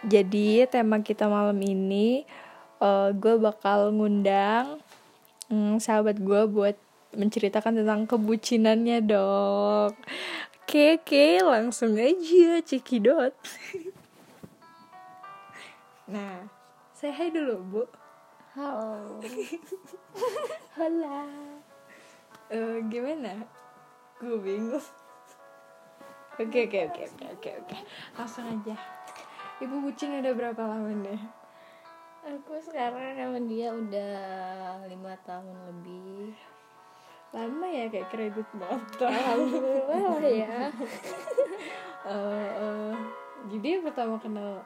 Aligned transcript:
Jadi 0.00 0.64
tema 0.64 1.04
kita 1.04 1.28
malam 1.28 1.60
ini 1.60 2.24
uh, 2.80 3.12
gue 3.12 3.36
bakal 3.36 3.92
ngundang 3.92 4.80
um, 5.52 5.76
sahabat 5.76 6.16
gue 6.16 6.42
buat 6.48 6.76
menceritakan 7.12 7.84
tentang 7.84 8.08
kebucinannya 8.08 9.04
dok. 9.04 9.92
Oke 10.64 10.96
oke 10.96 11.26
langsung 11.44 12.00
aja 12.00 12.64
cekidot. 12.64 13.36
nah, 16.14 16.48
saya 16.96 17.12
hai 17.20 17.28
dulu 17.28 17.54
bu. 17.60 17.82
Halo. 18.56 19.20
Hola. 20.80 21.28
Uh, 22.48 22.80
gimana? 22.88 23.44
Gue 24.16 24.40
bingung. 24.40 24.80
Oke 26.40 26.72
oke 26.72 26.78
oke 26.88 27.02
oke 27.04 27.24
oke 27.36 27.50
oke. 27.52 27.76
Langsung 28.16 28.48
aja. 28.48 28.99
Ibu 29.60 29.76
bucin 29.84 30.24
udah 30.24 30.32
berapa 30.32 30.62
lama 30.64 30.88
nih? 30.88 31.20
Aku 32.24 32.56
sekarang 32.64 33.12
sama 33.12 33.40
dia 33.44 33.68
udah 33.68 34.16
lima 34.88 35.12
tahun 35.28 35.52
lebih. 35.68 36.32
Lama 37.36 37.68
ya 37.68 37.92
kayak 37.92 38.08
kredit 38.08 38.48
motor. 38.56 39.12
Alhamdulillah 39.12 40.24
ya. 40.24 40.72
uh, 42.08 42.48
uh, 42.64 42.92
jadi 43.52 43.84
pertama 43.84 44.16
kenal 44.16 44.64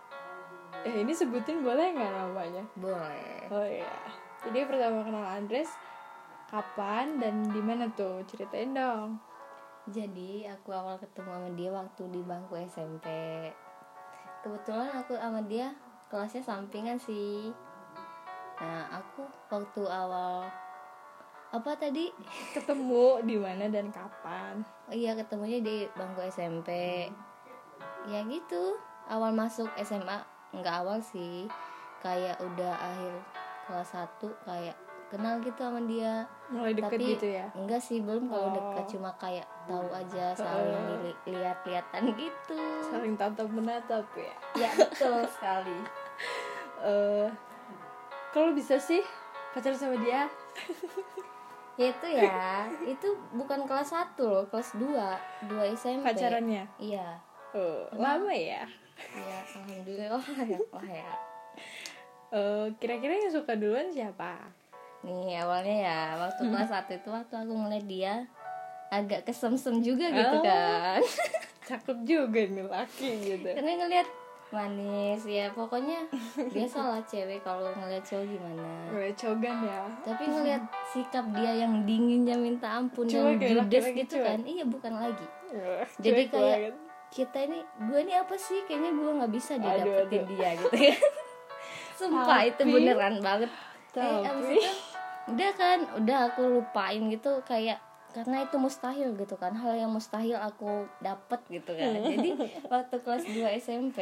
eh 0.87 1.03
ini 1.03 1.11
sebutin 1.11 1.67
boleh 1.67 1.91
nggak 1.91 2.13
namanya? 2.15 2.63
Boleh. 2.79 3.51
Oh 3.51 3.67
iya. 3.67 3.99
Jadi 4.47 4.63
pertama 4.63 5.03
kenal 5.03 5.27
Andres 5.27 5.75
kapan 6.55 7.19
dan 7.19 7.51
di 7.51 7.59
mana 7.59 7.91
tuh? 7.99 8.23
Ceritain 8.31 8.71
dong. 8.71 9.19
Jadi 9.91 10.47
aku 10.47 10.71
awal 10.71 11.03
ketemu 11.03 11.31
sama 11.35 11.51
dia 11.59 11.71
waktu 11.75 12.03
di 12.15 12.21
bangku 12.23 12.55
SMP. 12.63 13.11
Kebetulan 14.45 14.93
aku 14.93 15.17
sama 15.17 15.41
dia 15.49 15.73
kelasnya 16.13 16.45
sampingan 16.45 17.01
sih. 17.01 17.49
Nah, 18.61 19.01
aku 19.01 19.25
waktu 19.49 19.89
awal 19.89 20.45
apa 21.49 21.71
tadi? 21.81 22.13
Ketemu 22.55 23.25
di 23.25 23.41
mana 23.41 23.73
dan 23.73 23.89
kapan? 23.89 24.61
Oh 24.85 24.93
iya, 24.93 25.17
ketemunya 25.17 25.65
di 25.65 25.89
bangku 25.97 26.21
SMP. 26.29 26.69
Ya 28.05 28.21
gitu. 28.29 28.77
Awal 29.09 29.33
masuk 29.33 29.73
SMA 29.81 30.21
nggak 30.53 30.77
awal 30.85 31.01
sih. 31.01 31.49
Kayak 32.05 32.37
udah 32.45 32.77
akhir 32.77 33.15
kelas 33.65 33.97
1 33.97 34.45
kayak 34.45 34.77
kenal 35.07 35.39
gitu 35.39 35.59
sama 35.59 35.81
dia 35.85 36.25
Mulai 36.47 36.73
deket 36.73 36.91
tapi 36.93 37.05
gitu 37.15 37.27
ya? 37.31 37.47
enggak 37.53 37.79
sih 37.79 37.99
belum 37.99 38.27
kalau 38.27 38.47
Oh. 38.47 38.53
dekat 38.53 38.85
cuma 38.91 39.11
kayak 39.15 39.47
tahu 39.65 39.89
aja 39.89 40.25
saling 40.39 40.75
Oh. 40.75 41.13
lihat-lihatan 41.27 42.03
gitu 42.15 42.61
Saling 42.85 43.15
tatap 43.15 43.49
menatap 43.49 44.07
ya. 44.15 44.35
ya 44.57 44.69
betul 44.75 45.23
sekali 45.35 45.79
Eh, 46.81 47.29
kalau 48.31 48.53
bisa 48.53 48.77
sih 48.77 49.01
pacaran 49.51 49.75
sama 49.75 49.97
dia? 49.99 50.29
ya 51.75 51.91
itu 51.91 52.07
ya 52.09 52.45
itu 52.85 53.09
bukan 53.33 53.65
kelas 53.65 53.91
1 53.91 54.15
loh 54.21 54.45
kelas 54.47 54.77
2 54.77 55.51
2 55.51 55.75
SMP 55.75 56.05
Pacarannya? 56.07 56.65
iya 56.77 57.19
Oh, 57.51 57.87
lama 57.93 58.31
ya? 58.31 58.63
iya 59.11 59.37
alhamdulillah 59.45 60.07
ya 60.45 60.59
Allah 60.61 60.87
ya 60.87 61.13
Eh, 62.31 62.67
kira-kira 62.77 63.15
yang 63.17 63.31
suka 63.31 63.55
duluan 63.55 63.87
siapa? 63.89 64.35
Nih 65.05 65.39
awalnya 65.39 65.77
ya 65.83 65.99
waktu 66.19 66.43
kelas 66.47 66.71
1 66.71 66.89
itu 66.95 67.09
waktu 67.09 67.35
aku 67.37 67.53
ngeliat 67.55 67.85
dia 67.85 68.15
agak 68.89 69.23
kesemsem 69.23 69.81
juga 69.81 70.09
gitu 70.09 70.35
Oh. 70.35 70.43
kan 70.43 71.01
Cakep 71.65 71.99
juga 72.03 72.41
nih 72.43 72.61
laki 72.63 73.11
gitu. 73.23 73.49
karena 73.51 73.73
ngeliat 73.79 74.09
manis 74.51 75.25
ya 75.25 75.49
pokoknya 75.51 76.05
biasalah 76.47 77.01
cewek 77.03 77.41
kalau 77.41 77.73
ngeliat 77.75 78.01
cowok 78.03 78.23
gimana 78.25 78.63
Gue 78.87 79.11
cogan 79.15 79.57
ya. 79.63 79.81
tapi 80.03 80.25
ngeliat 80.27 80.63
sikap 80.87 81.25
dia 81.33 81.53
yang 81.59 81.83
dinginnya 81.83 82.37
minta 82.37 82.71
ampun 82.75 83.03
dan 83.05 83.35
Cuek 83.35 83.41
ya, 83.41 83.49
judes 83.59 83.87
gitu 83.97 84.15
cuek. 84.15 84.25
kan 84.25 84.41
iya 84.43 84.65
bukan 84.65 84.93
lagi 84.95 85.27
Wah, 85.51 85.87
Jadi 85.97 86.23
kayak- 86.27 86.31
banget. 86.31 86.75
kita 87.11 87.39
ini 87.43 87.59
gue 87.63 87.99
ini 88.01 88.15
apa 88.15 88.35
sih 88.37 88.59
kayaknya 88.63 88.91
gue 88.93 89.11
nggak 89.15 89.33
bisa 89.33 89.53
dia 89.57 89.73
Aduh, 89.75 90.07
dia 90.07 90.23
gitu 90.55 90.69
kan 90.69 90.69
sumpah 91.97 92.41
itu 92.43 92.61
Tapi- 92.61 92.73
beneran 92.75 93.15
banget 93.19 93.51
eh 93.95 94.03
abis 94.21 94.27
Tapi 94.27 94.59
itu 94.59 94.71
udah 95.25 95.51
kan 95.57 95.79
udah 96.05 96.19
aku 96.33 96.43
lupain 96.61 97.01
gitu 97.09 97.41
kayak 97.49 97.81
karena 98.15 98.47
itu 98.47 98.57
mustahil 98.61 99.11
gitu 99.19 99.35
kan 99.35 99.57
hal 99.59 99.75
yang 99.75 99.91
mustahil 99.91 100.39
aku 100.39 100.87
dapet 101.03 101.41
gitu 101.51 101.75
kan 101.75 101.99
jadi 101.99 102.31
waktu 102.73 102.97
kelas 103.03 103.25
2 103.27 103.59
SMP 103.59 104.01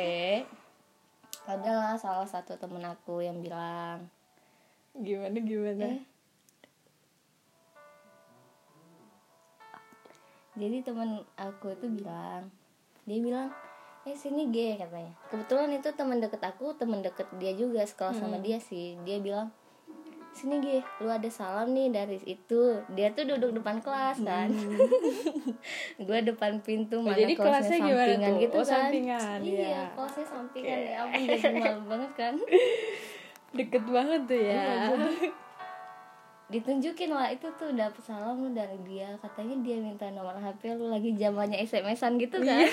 adalah 1.48 1.96
salah 1.96 2.28
satu 2.28 2.58
temen 2.60 2.84
aku 2.84 3.24
yang 3.24 3.40
bilang 3.40 4.06
gimana 4.92 5.38
gimana? 5.40 5.86
Eh. 5.96 6.02
jadi 10.60 10.84
teman 10.84 11.24
aku 11.40 11.72
itu 11.72 11.86
bilang 11.88 12.52
dia 13.08 13.18
bilang 13.24 13.48
eh 14.04 14.18
sini 14.18 14.52
G 14.52 14.76
katanya 14.76 15.14
kebetulan 15.32 15.70
itu 15.72 15.88
teman 15.94 16.20
deket 16.20 16.42
aku 16.44 16.76
teman 16.76 17.00
deket 17.00 17.30
dia 17.40 17.56
juga 17.56 17.86
sekolah 17.86 18.12
sama 18.12 18.36
dia 18.42 18.60
sih 18.60 19.00
dia 19.06 19.22
bilang 19.22 19.48
sini 20.34 20.56
G 20.58 20.66
lu 20.98 21.08
ada 21.08 21.28
salam 21.28 21.70
nih 21.70 21.88
dari 21.88 22.16
itu 22.22 22.60
dia 22.90 23.08
tuh 23.10 23.24
duduk 23.26 23.52
depan 23.54 23.78
kelas 23.78 24.18
kan 24.18 24.48
gue 26.06 26.18
depan 26.24 26.58
pintu 26.58 26.96
Oh, 26.96 27.04
mana 27.04 27.16
jadi 27.18 27.34
kelasnya 27.34 27.78
kelasnya 27.78 27.94
sampingan 27.94 28.28
tuh? 28.28 28.40
gitu 28.40 28.54
Oh, 28.54 28.62
kan 28.62 28.72
sampingan, 28.82 29.38
iya 29.42 29.60
iya. 29.62 29.84
kelasnya 29.92 30.26
sampingan 30.26 30.78
ya 30.80 30.96
ampun 31.00 31.20
jadi 31.22 31.50
malu 31.54 31.82
banget 31.90 32.12
kan 32.14 32.34
Deket 33.52 33.84
banget 33.84 34.20
tuh 34.24 34.40
ya. 34.40 34.64
Iya, 34.88 34.96
ditunjukin 36.50 37.10
lah 37.10 37.28
itu 37.28 37.48
tuh 37.50 37.72
dapet 37.72 38.00
salam 38.02 38.36
lu 38.38 38.50
dari 38.50 38.76
dia 38.82 39.16
katanya 39.18 39.56
dia 39.58 39.76
minta 39.78 40.04
nomor 40.08 40.32
HP 40.34 40.72
lu 40.74 40.88
lagi 40.88 41.12
zamannya 41.14 41.56
SMS-an 41.58 42.16
gitu 42.16 42.36
kan 42.38 42.68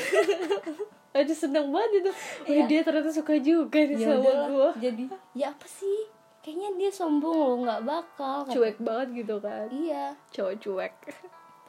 Aduh 1.09 1.33
seneng 1.33 1.67
banget 1.69 1.91
itu. 1.99 2.11
Wih 2.45 2.53
Iya. 2.53 2.63
dia 2.65 2.79
ternyata 2.81 3.09
suka 3.09 3.33
juga 3.35 3.79
nih 3.81 3.97
ya 3.97 4.07
sama 4.13 4.31
gue. 4.47 4.69
jadi 4.79 5.03
ya 5.33 5.47
apa 5.49 5.65
sih 5.65 5.99
kayaknya 6.49 6.69
dia 6.75 6.89
sombong 6.89 7.37
loh 7.37 7.55
nggak 7.61 7.81
bakal 7.83 8.41
kata- 8.41 8.55
Cuek 8.55 8.77
banget 8.79 9.21
gitu 9.21 9.37
kan. 9.37 9.69
iya. 9.69 10.17
Cowok 10.27 10.55
cuek. 10.57 10.93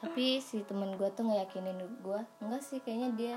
tapi 0.00 0.40
si 0.40 0.64
temen 0.64 0.96
gue 0.96 1.04
tuh 1.10 1.20
ngeyakinin 1.22 1.76
gue 2.00 2.20
enggak 2.40 2.58
sih 2.58 2.80
kayaknya 2.80 3.10
dia 3.14 3.36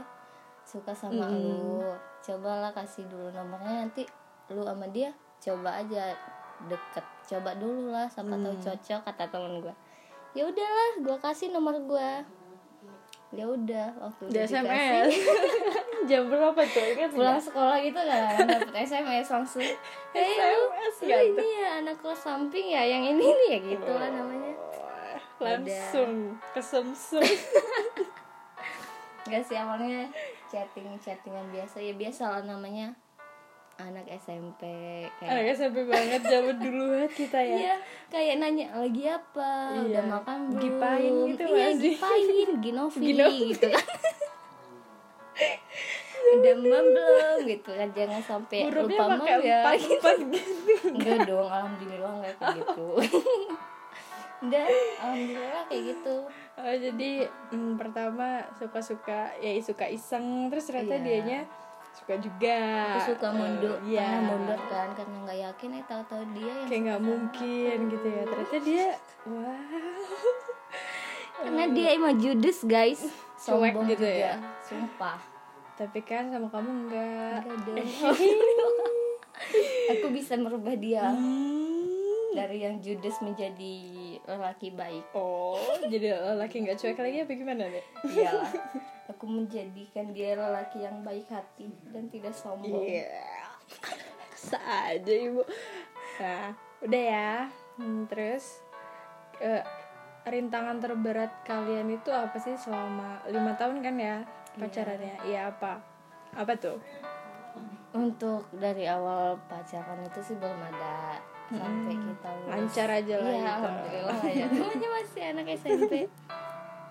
suka 0.63 0.95
sama 0.95 1.27
lu. 1.27 1.83
Cobalah 2.21 2.71
kasih 2.71 3.03
dulu 3.05 3.27
nomornya 3.29 3.83
nanti 3.83 4.07
lu 4.47 4.63
sama 4.63 4.87
dia 4.87 5.11
coba 5.37 5.75
aja 5.77 6.15
deket. 6.63 7.03
Coba 7.25 7.51
dulu 7.53 7.91
lah 7.91 8.07
siapa 8.07 8.31
tahu 8.33 8.55
cocok 8.57 9.01
kata 9.03 9.23
temen 9.27 9.59
gue 9.59 9.75
ya 10.33 10.43
udahlah 10.45 10.91
gue 10.97 11.17
kasih 11.19 11.51
nomor 11.51 11.75
gue 11.77 12.09
ya 13.31 13.43
udah 13.43 13.87
waktu 13.99 14.23
Di 14.25 14.31
udah 14.31 14.43
SMS. 14.47 15.11
Jam 16.03 16.23
berapa 16.25 16.61
tuh? 16.61 16.85
Ingat 16.89 17.11
pulang 17.11 17.37
sekolah 17.37 17.77
gitu 17.79 17.95
kan 17.97 18.43
dapet 18.43 18.75
SMS 18.83 19.27
langsung 19.27 19.63
hey 20.11 20.35
lu, 20.51 20.61
SMS 20.67 20.95
lu 20.97 21.05
nggak 21.05 21.21
ini 21.25 21.47
ya 21.55 21.69
anak 21.79 21.95
kelas 21.97 22.19
samping 22.19 22.67
ya 22.69 22.83
yang 22.83 23.03
ini 23.05 23.23
nih 23.23 23.47
ya 23.49 23.59
gitu 23.69 23.91
lah 23.91 24.09
namanya 24.09 24.51
Langsung 25.35 26.11
kesemsem. 26.51 27.19
Gak 29.25 29.39
sih 29.41 29.55
awalnya 29.55 30.07
chatting 30.45 30.95
chattingan 30.97 31.47
biasa 31.49 31.79
ya 31.79 31.93
biasa 31.93 32.23
lah 32.29 32.43
namanya 32.45 32.91
anak 33.75 34.05
SMP 34.13 34.61
kayak 35.09 35.25
Anak 35.25 35.45
SMP 35.51 35.83
banget 35.83 36.21
zaman 36.21 36.55
dulu 36.57 36.93
kita 37.09 37.39
ya. 37.39 37.55
iya 37.57 37.75
kayak 38.07 38.37
nanya 38.37 38.69
lagi 38.71 39.03
apa 39.03 39.73
Iya. 39.73 39.83
udah 39.89 40.03
makan 40.13 40.39
belum 40.45 40.61
Gipain 40.61 41.13
gitu 41.25 41.43
iya 41.43 41.49
nggak 41.49 41.71
sih? 41.73 41.93
gipain 41.95 42.49
ginovi 42.61 42.99
Ginovi. 43.09 43.39
gitu 43.49 43.67
kan 43.67 43.85
udah 46.35 46.53
belum 46.55 46.85
gitu 47.45 47.69
kan 47.71 47.89
jangan 47.91 48.21
sampai 48.21 48.59
lupa 48.67 49.03
pakai 49.15 49.35
ya 49.41 49.59
empat 49.61 49.79
empat 49.79 50.17
gitu. 50.27 50.49
enggak 50.89 51.17
dong 51.23 51.47
alhamdulillah 51.47 52.11
nggak 52.17 52.33
kayak 52.35 52.53
gitu 52.57 52.87
udah 54.43 54.65
alhamdulillah 54.99 55.61
kayak 55.67 55.83
gitu 55.89 56.15
Oh, 56.53 56.69
jadi 56.69 57.25
mm, 57.49 57.81
pertama 57.81 58.45
suka-suka 58.53 59.33
ya 59.41 59.57
suka 59.57 59.89
iseng 59.89 60.47
terus 60.47 60.69
ternyata 60.69 60.95
Iya. 60.95 61.03
dianya 61.03 61.39
suka 61.91 62.13
juga. 62.17 62.61
aku 62.93 63.09
suka 63.09 63.27
mundur 63.29 63.73
Eh, 63.79 63.89
Iya. 63.89 64.05
karena 64.05 64.21
mundur 64.23 64.59
kan 64.69 64.87
karena 64.93 65.17
nggak 65.25 65.39
yakin 65.43 65.69
eh 65.73 65.83
tahu-tahu 65.83 66.23
dia 66.31 66.53
yang 66.53 66.69
Kayak 66.69 66.81
nggak 66.85 67.01
mungkin 67.01 67.77
gitu 67.89 68.05
ya. 68.07 68.21
Ternyata 68.23 68.57
dia 68.61 68.85
wow. 69.25 69.57
karena 71.35 71.63
dia 71.73 71.87
emang 71.91 72.13
judes 72.15 72.59
guys 72.63 73.01
Cuek 73.35 73.73
sombong 73.73 73.85
gitu 73.89 74.05
juga 74.05 74.13
ya? 74.13 74.33
sumpah 74.61 75.17
Tapi 75.73 75.99
kan 76.01 76.29
sama 76.29 76.47
kamu 76.47 76.69
enggak. 76.85 77.41
enggak 77.41 77.57
dong 77.65 78.75
aku 79.91 80.07
bisa 80.09 80.33
merubah 80.35 80.73
dia 80.73 81.03
Hmm. 81.03 82.31
dari 82.33 82.61
yang 82.61 82.77
judes 82.79 83.17
menjadi 83.19 83.73
lelaki 84.23 84.69
baik 84.69 85.05
Oh, 85.11 85.57
jadi 85.83 86.13
laki 86.33 86.63
nggak 86.63 86.77
cuek 86.77 86.97
lagi 86.97 87.17
apa 87.19 87.31
gimana 87.31 87.63
nih? 87.67 87.83
iyalah 88.07 88.49
aku 89.05 89.25
menjadikan 89.27 90.09
dia 90.09 90.33
lelaki 90.33 90.81
yang 90.81 91.01
baik 91.01 91.25
hati 91.27 91.69
dan 91.89 92.07
tidak 92.07 92.33
sombong 92.33 92.81
Iya. 92.83 93.21
Bisa 94.31 94.57
aja 94.59 95.13
ibu 95.13 95.41
Nah 96.15 96.53
udah 96.81 97.03
ya 97.03 97.31
Hmm, 97.73 98.05
Terus 98.05 98.61
eh, 99.39 99.61
Rintangan 100.23 100.77
terberat 100.79 101.43
kalian 101.43 101.89
itu 101.91 102.07
apa 102.07 102.37
sih 102.37 102.55
selama 102.55 103.21
lima 103.27 103.53
tahun 103.53 103.77
kan 103.79 103.95
ya 103.95 104.17
pacarannya 104.57 105.15
Iya 105.25 105.49
apa 105.53 105.81
Apa 106.33 106.53
tuh 106.57 106.77
untuk 107.93 108.49
dari 108.57 108.89
awal 108.89 109.37
pacaran 109.45 110.01
itu 110.01 110.19
sih 110.25 110.35
belum 110.41 110.57
ada 110.57 111.21
sampai 111.53 111.93
kita 111.93 112.29
lulus 112.41 112.49
Lancar 112.49 112.89
aja 112.89 113.15
lah 113.21 113.29
Iya, 113.29 113.37
gitu. 113.37 113.53
alhamdulillah 113.53 114.19
ya. 114.25 114.45
Namanya 114.49 114.89
masih 114.97 115.21
anak 115.29 115.45
SMP. 115.53 115.93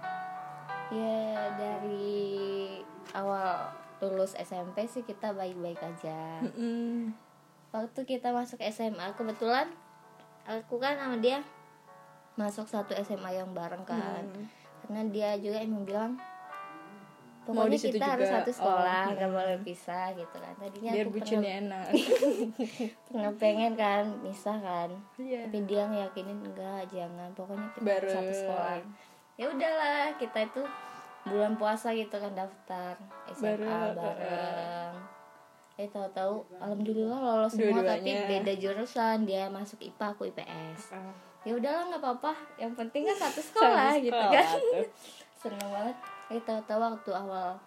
ya 1.02 1.18
dari 1.58 2.30
awal 3.10 3.74
lulus 3.98 4.38
SMP 4.38 4.86
sih 4.86 5.02
kita 5.02 5.34
baik-baik 5.34 5.82
aja. 5.82 6.38
Waktu 7.74 8.00
kita 8.06 8.30
masuk 8.30 8.62
SMA 8.70 9.18
kebetulan 9.18 9.74
aku 10.46 10.78
kan 10.78 10.94
sama 11.02 11.18
dia 11.18 11.42
masuk 12.38 12.70
satu 12.70 12.94
SMA 13.02 13.42
yang 13.42 13.50
bareng 13.50 13.82
kan. 13.82 14.22
Hmm. 14.22 14.46
Karena 14.86 15.02
dia 15.10 15.30
juga 15.42 15.58
emang 15.58 15.82
bilang 15.82 16.12
pokoknya 17.42 17.68
di 17.68 17.78
situ 17.78 17.94
kita 17.94 18.06
harus 18.08 18.24
juga. 18.24 18.36
satu 18.38 18.50
sekolah, 18.54 19.02
Oh, 19.02 19.12
nggak 19.12 19.30
boleh 19.30 19.56
pisah 19.60 20.06
gitu 20.12 20.36
kan. 20.36 20.54
Tadinya 20.56 20.90
Biar 20.90 21.02
aku 21.02 21.10
pernah, 21.10 21.16
bucinnya 21.18 21.52
enak 21.60 21.86
pernah 23.06 23.32
pengen 23.36 23.72
kan 23.74 24.02
misah 24.20 24.56
kan. 24.56 24.88
Iya 25.16 25.38
tapi 25.44 25.58
dia 25.64 25.82
ngeyakinin 25.84 26.38
enggak 26.40 26.82
jangan 26.88 27.28
pokoknya 27.32 27.68
kita 27.72 27.82
Bareng. 27.84 28.14
satu 28.16 28.32
sekolah 28.36 28.74
ya 29.32 29.46
udahlah 29.48 30.06
kita 30.16 30.38
itu 30.44 30.62
bulan 31.24 31.52
puasa 31.54 31.88
gitu 31.90 32.12
kan 32.12 32.32
daftar 32.32 32.94
SMA 33.32 33.58
Bareng. 33.58 33.94
bareng, 33.96 34.92
eh 35.76 35.88
tahu-tahu 35.88 36.34
alhamdulillah 36.56 37.16
lolos 37.16 37.52
semua 37.52 37.80
tapi 37.80 38.06
Dua-duanya. 38.06 38.28
beda 38.28 38.52
jurusan 38.54 39.16
dia 39.22 39.46
masuk 39.48 39.80
IPA 39.80 40.06
aku 40.10 40.22
IPS 40.28 40.80
ya 41.42 41.52
udahlah 41.52 41.82
nggak 41.88 42.02
apa-apa 42.02 42.32
yang 42.56 42.70
penting 42.72 43.02
kan 43.04 43.16
satu 43.20 43.40
sekolah 43.40 43.90
satu 43.92 44.04
gitu 44.04 44.14
sekolah 44.14 44.30
kan 44.36 44.58
tuh. 44.60 44.86
seneng 45.40 45.68
banget 45.68 45.96
eh 46.32 46.40
tahu-tahu 46.40 46.80
waktu 46.80 47.10
awal 47.12 47.60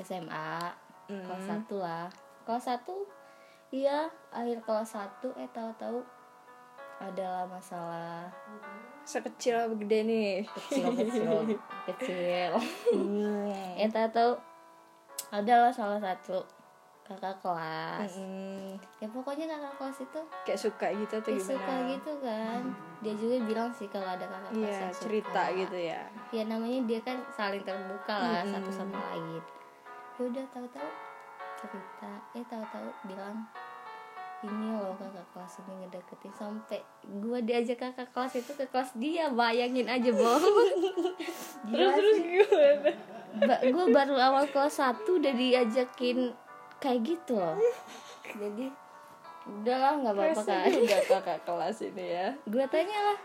SMA 0.00 0.72
kelas 1.04 1.36
Hmm. 1.36 1.44
satu 1.44 1.76
lah. 1.84 2.08
Kelas 2.48 2.64
satu 2.64 3.04
iya 3.68 4.08
akhir 4.32 4.64
kelas 4.64 4.96
satu 4.96 5.28
eh 5.36 5.44
tahu-tahu 5.52 6.00
adalah 6.96 7.44
masalah. 7.44 8.32
Sekecil 9.04 9.52
apa 9.60 9.74
gede 9.76 10.00
nih? 10.00 10.30
Kecil 10.48 10.96
kecil 10.96 11.28
kecil. 11.92 12.50
Hmm. 12.96 13.52
eh 13.76 13.90
tahu-tahu 13.92 14.32
adalah 15.28 15.68
salah 15.68 16.00
satu 16.00 16.40
kakak 17.04 17.36
kelas. 17.38 18.16
Mm-mm. 18.16 18.80
ya 18.96 19.06
pokoknya 19.06 19.44
kakak 19.46 19.74
kelas 19.76 19.98
itu 20.00 20.20
Kayak 20.42 20.60
suka 20.60 20.86
gitu 20.90 21.12
atau 21.14 21.28
dia 21.28 21.36
gimana? 21.36 21.50
suka 21.50 21.74
gitu 21.86 22.12
kan. 22.18 22.60
Dia 22.98 23.14
juga 23.14 23.36
bilang 23.42 23.70
sih 23.70 23.86
kalau 23.86 24.08
ada 24.08 24.24
kakak 24.24 24.50
kelas 24.50 24.64
Iya 24.66 24.80
yang 24.80 24.94
cerita 24.94 25.42
suka. 25.44 25.58
gitu 25.58 25.78
ya. 25.78 26.02
Ya 26.30 26.42
namanya 26.44 26.80
dia 26.82 27.00
kan 27.00 27.16
saling 27.30 27.60
terbuka 27.60 28.14
lah 28.14 28.40
Mm-mm. 28.40 28.52
satu 28.54 28.70
sama 28.70 28.96
lain. 29.06 29.42
Ya 30.14 30.22
udah 30.22 30.44
tahu-tahu 30.48 30.88
cerita. 31.56 32.10
Eh 32.32 32.44
tahu-tahu 32.44 32.88
bilang 33.04 33.36
ini 34.42 34.68
loh 34.70 34.92
kakak 34.94 35.24
kelas 35.30 35.52
ini 35.62 35.72
ngedeketin. 35.80 36.32
Sampai 36.32 36.80
gua 37.20 37.38
diajak 37.38 37.78
kakak 37.78 38.08
kelas 38.10 38.32
itu 38.38 38.52
ke 38.54 38.64
kelas 38.66 38.92
dia 38.94 39.28
bayangin 39.28 39.84
aja 39.86 40.08
bohong 40.10 40.68
Terus 41.66 41.92
terus 41.94 42.16
gimana? 42.18 42.90
Ba 43.36 43.56
gue 43.58 43.86
baru 43.90 44.14
awal 44.14 44.44
kelas 44.46 44.78
1 44.78 45.00
udah 45.02 45.32
diajakin 45.32 46.30
kayak 46.84 47.00
gitu 47.00 47.40
loh. 47.40 47.56
Jadi 48.40 48.68
udahlah 49.44 49.92
nggak 50.00 50.14
apa-apa 50.16 50.42
kan 50.44 50.68
juga 50.68 50.98
kakak 51.16 51.40
kelas 51.48 51.78
ini 51.88 52.04
ya. 52.12 52.28
Gue 52.44 52.64
tanya 52.68 52.98
lah 53.12 53.18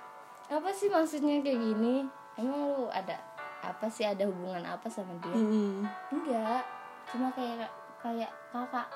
apa 0.49 0.69
sih 0.71 0.87
maksudnya 0.87 1.43
kayak 1.43 1.59
gini? 1.59 2.07
Emang 2.39 2.71
lu 2.71 2.87
ada 2.87 3.19
apa 3.59 3.91
sih? 3.91 4.07
Ada 4.07 4.23
hubungan 4.23 4.63
apa 4.63 4.87
sama 4.87 5.11
dia? 5.19 5.35
Mm-mm. 5.35 5.83
enggak. 6.15 6.63
Cuma 7.11 7.27
kayak 7.35 7.67
kayak 7.99 8.31
kakak 8.55 8.87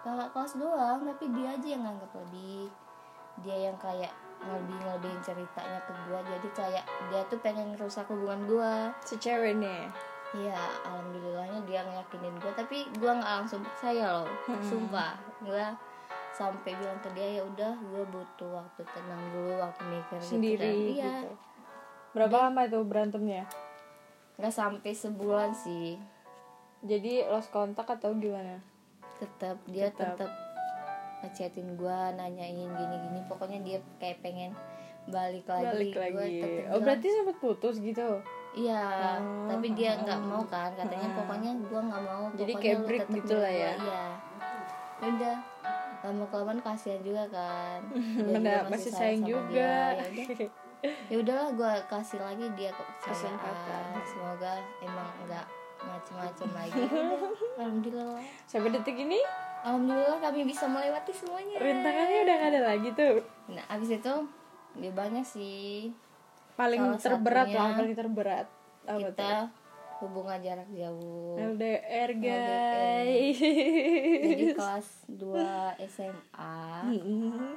kakak 0.00 0.28
kelas 0.32 0.52
doang 0.56 1.04
tapi 1.04 1.24
dia 1.36 1.52
aja 1.52 1.68
yang 1.68 1.82
nganggap 1.84 2.10
lebih. 2.24 2.72
Dia 3.44 3.68
yang 3.68 3.76
kayak 3.76 4.16
ngelebih 4.36 4.76
ngelebihin 4.80 5.20
ceritanya 5.24 5.80
ke 5.88 5.92
gue 6.06 6.20
jadi 6.20 6.48
kayak 6.52 6.84
dia 7.08 7.22
tuh 7.28 7.40
pengen 7.40 7.72
ngerusak 7.72 8.04
hubungan 8.12 8.44
gue 8.44 8.72
si 9.02 9.16
cewek 9.16 9.56
nih 9.56 9.88
Iya, 10.34 10.58
alhamdulillahnya 10.82 11.60
dia 11.68 11.80
ngeyakinin 11.86 12.34
gue, 12.42 12.52
tapi 12.58 12.78
gue 12.98 13.12
nggak 13.12 13.32
langsung 13.44 13.62
percaya 13.62 14.20
loh, 14.20 14.30
sumpah. 14.64 15.14
Gue 15.44 15.62
sampai 16.34 16.76
bilang 16.76 17.00
ke 17.00 17.08
dia 17.16 17.40
ya 17.40 17.42
udah, 17.46 17.72
gue 17.78 18.04
butuh 18.10 18.50
waktu 18.60 18.82
tenang 18.90 19.22
dulu, 19.32 19.56
waktu 19.56 19.82
mikir 19.86 20.18
sendiri 20.20 20.60
gitu. 20.60 21.00
gitu, 21.00 21.00
kan. 21.00 21.22
Iya, 21.24 21.34
berapa 22.12 22.36
lama 22.48 22.60
itu 22.64 22.78
berantemnya 22.84 23.44
nggak 24.36 24.52
sampai 24.52 24.92
sebulan 24.92 25.56
sih, 25.56 25.96
jadi 26.84 27.24
lost 27.32 27.48
kontak 27.48 27.88
atau 27.88 28.12
gimana 28.20 28.60
tetap 29.16 29.56
dia 29.64 29.88
Tetap. 29.88 30.20
tetap 30.20 30.32
ngechatin 31.24 31.72
gue, 31.80 31.98
nanyain 32.20 32.68
gini-gini, 32.68 33.24
pokoknya 33.32 33.64
dia 33.64 33.78
kayak 33.96 34.20
pengen 34.20 34.52
balik 35.08 35.48
lagi. 35.48 35.64
balik 35.72 35.92
Gua 35.96 36.02
lagi 36.04 36.36
tetep 36.44 36.52
oh 36.52 36.68
bilang, 36.68 36.84
berarti 36.84 37.06
sempat 37.08 37.36
putus 37.40 37.76
gitu 37.80 38.20
Iya, 38.56 38.82
Oh, 39.20 39.46
tapi 39.46 39.76
dia 39.76 40.00
nggak 40.00 40.16
mau 40.18 40.40
kan, 40.42 40.72
katanya 40.72 41.12
pokoknya 41.12 41.50
gua 41.68 41.80
nggak 41.84 42.02
mau. 42.02 42.22
Jadi 42.32 42.52
kayak 42.56 42.78
break 42.82 43.04
gitu 43.12 43.34
lah 43.36 43.52
ya. 43.52 43.72
Iya. 43.76 44.04
Ya 44.96 45.06
Udah, 45.06 45.36
lama 46.02 46.24
kelamaan 46.26 46.60
kasihan 46.60 47.00
juga 47.00 47.28
kan. 47.28 47.78
Mana 48.26 48.64
juga 48.64 48.72
masih 48.72 48.90
sayang 48.90 49.20
sama 49.20 49.28
juga 49.28 49.44
dia. 49.46 49.76
Ya 50.08 50.48
ya 51.10 51.16
udahlah 51.18 51.48
gua 51.52 51.72
kasih 51.86 52.16
lagi 52.18 52.46
dia 52.54 52.72
Kesempatan. 53.02 53.82
Semoga 54.02 54.52
emang 54.80 55.08
nggak 55.22 55.46
macem-macem 55.78 56.48
lagi. 56.50 56.72
Ya 56.74 56.86
Udah, 56.88 57.28
Alhamdulillah. 57.60 58.20
sampai 58.44 58.70
detik 58.72 58.96
ini 58.96 59.20
Alhamdulillah 59.58 60.18
kami 60.18 60.46
bisa 60.46 60.64
melewati 60.64 61.10
semuanya. 61.10 61.58
rintangannya 61.58 62.18
udah 62.22 62.34
gak 62.36 62.50
ada 62.50 62.60
lagi 62.64 62.88
tuh 62.92 63.14
Nah, 63.48 63.64
abis 63.68 63.90
itu 63.92 64.14
dia 64.74 64.92
banyak 64.92 65.24
sih 65.24 65.90
paling 66.56 66.80
Salah 66.96 67.00
terberat 67.00 67.46
lah 67.52 67.70
paling 67.76 67.96
terberat. 67.96 68.46
Apa 68.88 68.98
kita 69.12 69.30
hubungan 70.00 70.38
jarak 70.40 70.68
jauh. 70.72 71.36
tuh 71.36 71.56
LDR 71.56 72.10
Jadi 72.16 72.20
guys. 72.20 73.38
Kelas 74.58 74.88
2 75.08 75.88
SMA 75.88 76.60
Mm-mm. 76.92 77.56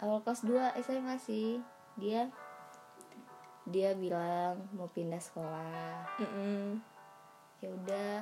Awal 0.00 0.18
kelas 0.24 0.42
2 0.46 0.80
SMA 0.82 1.14
sih. 1.20 1.60
Dia 1.98 2.30
Dia 3.68 3.94
bilang 3.94 4.66
mau 4.74 4.90
pindah 4.90 5.20
sekolah. 5.20 6.06
Mm-mm. 6.18 6.80
ya 7.60 7.68
udah. 7.68 8.16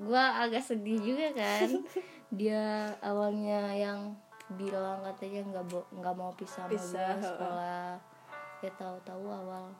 Gua 0.00 0.40
agak 0.40 0.64
sedih 0.64 0.98
juga 1.02 1.36
kan. 1.36 1.68
Dia 2.40 2.94
awalnya 3.04 3.74
yang 3.74 4.16
bilang 4.58 5.02
katanya 5.06 5.46
nggak 5.46 5.64
nggak 5.94 6.14
mau 6.18 6.34
pisah 6.34 6.66
sama 6.66 6.74
Pisah, 6.74 7.14
heeh. 7.14 7.22
sekolah 7.22 8.09
Ya 8.60 8.70
tahu-tahu 8.76 9.24
awal 9.26 9.72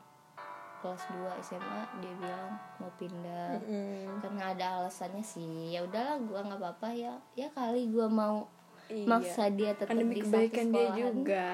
kelas 0.81 1.03
2 1.13 1.45
SMA 1.45 1.81
dia 2.01 2.13
bilang 2.17 2.51
mau 2.81 2.89
pindah. 2.97 3.53
Mm-mm. 3.61 4.17
karena 4.19 4.43
ada 4.51 4.65
alasannya 4.81 5.21
sih. 5.21 5.69
Ya 5.69 5.85
udahlah 5.85 6.17
gua 6.21 6.41
nggak 6.41 6.57
apa-apa 6.57 6.89
ya. 6.91 7.13
Ya 7.37 7.47
kali 7.53 7.89
gua 7.89 8.09
mau 8.09 8.49
Iya. 8.91 9.07
maksa 9.07 9.47
dia 9.47 9.71
tetap 9.71 9.95
kan 9.95 10.03
demi 10.03 10.19
di 10.19 10.21
satu 10.25 10.35
kebaikan 10.35 10.67
dia 10.73 10.87
juga. 10.99 11.47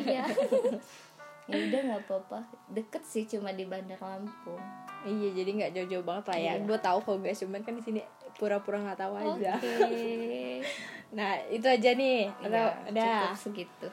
Iya. 0.00 0.24
Ya 1.50 1.66
udah 1.66 1.80
nggak 1.82 2.02
apa-apa. 2.06 2.38
Deket 2.70 3.02
sih 3.02 3.26
cuma 3.26 3.50
di 3.50 3.66
Bandar 3.66 3.98
Lampung. 3.98 4.62
Iya 5.02 5.34
jadi 5.34 5.50
nggak 5.50 5.70
jauh-jauh 5.74 6.06
banget 6.06 6.24
lah 6.30 6.38
ya. 6.38 6.52
Iya. 6.54 6.62
gue 6.62 6.78
tahu 6.78 6.98
kok 7.02 7.18
guys 7.18 7.42
cuman 7.42 7.60
kan 7.66 7.74
di 7.74 7.82
sini 7.82 8.00
pura-pura 8.38 8.78
nggak 8.78 9.00
tahu 9.02 9.14
aja. 9.18 9.58
Nah 11.18 11.42
itu 11.50 11.66
aja 11.66 11.90
nih. 11.90 12.30
Atau 12.38 12.54
Iya, 12.54 12.86
udah 12.94 13.18
segitu. 13.34 13.88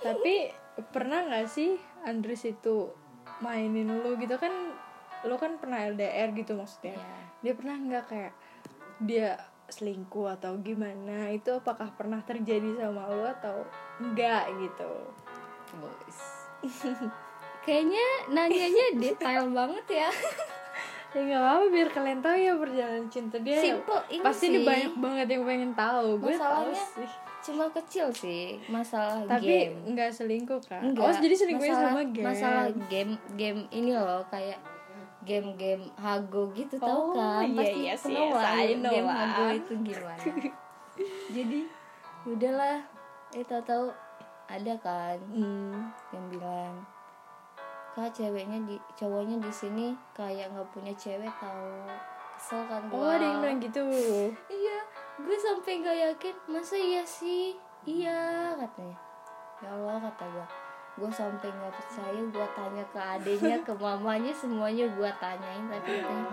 Tapi 0.00 0.48
pernah 0.92 1.24
nggak 1.24 1.46
sih 1.48 1.80
Andres 2.04 2.44
itu 2.44 2.92
mainin 3.40 3.88
lu 3.88 4.16
gitu? 4.20 4.36
Kan 4.36 4.52
lu 5.24 5.36
kan 5.40 5.56
pernah 5.56 5.82
LDR 5.88 6.32
gitu 6.36 6.56
maksudnya. 6.56 6.96
Iya. 6.96 7.18
dia 7.44 7.52
pernah 7.54 7.76
nggak 7.78 8.04
kayak 8.08 8.32
dia 9.00 9.28
selingkuh 9.72 10.36
atau 10.40 10.56
gimana? 10.60 11.32
Itu 11.32 11.60
apakah 11.60 11.92
pernah 11.96 12.20
terjadi 12.22 12.80
sama 12.80 13.08
lu 13.08 13.24
atau 13.24 13.64
enggak 14.00 14.52
gitu? 14.60 14.92
Bos 15.76 16.20
kayaknya 17.66 18.06
nanyanya 18.30 18.86
detail 18.96 19.50
banget 19.58 20.06
ya. 20.06 20.10
Ya 21.16 21.20
nggak 21.24 21.42
apa 21.42 21.64
biar 21.72 21.88
kalian 21.96 22.20
tahu 22.20 22.36
ya 22.36 22.52
perjalanan 22.60 23.06
cinta 23.08 23.40
dia. 23.40 23.56
Simple 23.56 24.04
ini 24.12 24.22
pasti 24.22 24.46
sih. 24.46 24.50
ini 24.52 24.58
banyak 24.68 24.94
banget 25.00 25.26
yang 25.32 25.42
pengen 25.48 25.72
tahu. 25.72 26.20
Gue 26.20 26.36
tahu 26.36 26.70
sih 26.76 27.25
cuma 27.46 27.64
kecil 27.70 28.10
sih 28.10 28.58
masalah 28.66 29.22
tapi 29.24 29.46
game 29.70 29.94
nggak 29.94 30.10
selingkuh 30.10 30.58
kan 30.66 30.82
Enggak. 30.82 31.06
oh 31.06 31.14
jadi 31.16 31.34
selingkuhnya 31.36 31.72
masalah, 31.72 31.92
sama 31.94 32.02
game 32.10 32.26
Masalah 32.26 32.66
game 32.86 33.12
game 33.34 33.60
ini 33.70 33.92
loh 33.94 34.22
kayak 34.26 34.58
game-game 35.22 35.82
hago 35.98 36.54
gitu 36.54 36.78
Oh, 36.78 36.86
tau 37.10 37.18
kan 37.18 37.42
iya, 37.44 37.58
pasti 37.58 37.80
iya 37.82 37.94
kenal 37.98 38.22
yes, 38.22 38.34
lah 38.36 38.54
game 38.62 39.06
lah. 39.06 39.16
hago 39.18 39.44
itu 39.52 39.72
gimana 39.82 40.22
jadi 41.34 41.58
udahlah 42.24 42.76
eh 43.32 43.42
tahu-tahu 43.42 43.84
ada 44.46 44.74
kan 44.78 45.18
Hmm. 45.34 45.90
yang 46.10 46.24
bilang 46.30 46.74
kak 47.92 48.14
ceweknya 48.14 48.62
di 48.62 48.76
cowoknya 48.94 49.42
di 49.42 49.50
sini 49.50 49.86
kayak 50.14 50.52
nggak 50.52 50.68
punya 50.70 50.94
cewek 50.94 51.32
tahu 51.42 51.74
kesel 52.36 52.62
kan 52.68 52.86
Oh 52.86 53.02
gua 53.02 53.16
ada 53.16 53.24
yang 53.24 53.40
bilang 53.40 53.58
gitu. 53.58 53.82
Gue 55.16 55.38
sampai 55.38 55.80
nggak 55.80 55.96
yakin 56.06 56.34
masa 56.46 56.76
iya 56.76 57.02
sih? 57.02 57.56
Iya 57.82 58.20
katanya. 58.54 58.98
Ya 59.58 59.68
Allah 59.70 59.96
kata 60.02 60.24
gue 60.26 60.46
gue 60.96 61.10
sampai 61.10 61.48
nggak 61.50 61.74
percaya 61.74 62.20
gue 62.24 62.46
tanya 62.52 62.84
ke 62.86 63.00
adiknya 63.00 63.56
ke 63.60 63.72
mamanya 63.78 64.32
semuanya 64.32 64.88
gue 64.88 65.10
tanyain 65.14 65.64
tapi 65.66 65.90
katanya 65.94 66.32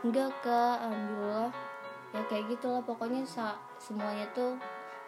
enggak 0.00 0.30
kak 0.40 0.76
alhamdulillah. 0.80 1.50
Ya 2.08 2.22
kayak 2.24 2.44
gitulah 2.48 2.80
pokoknya 2.80 3.22
sa- 3.22 3.58
semuanya 3.76 4.24
tuh 4.32 4.56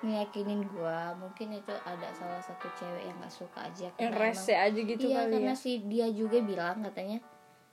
meyakinin 0.00 0.64
gue 0.64 0.98
mungkin 1.16 1.52
itu 1.52 1.74
ada 1.80 2.08
salah 2.10 2.40
satu 2.40 2.66
cewek 2.72 3.04
yang 3.04 3.16
gak 3.20 3.28
suka 3.30 3.58
aja 3.62 3.88
Yang 3.94 4.10
karena 4.10 4.32
rese 4.32 4.54
aja 4.56 4.80
gitu 4.80 5.04
iya 5.06 5.16
kali 5.20 5.32
karena 5.36 5.52
ya. 5.52 5.60
si 5.60 5.72
dia 5.84 6.06
juga 6.08 6.38
bilang 6.40 6.80
katanya 6.80 7.18